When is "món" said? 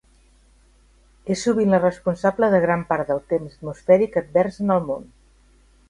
4.91-5.07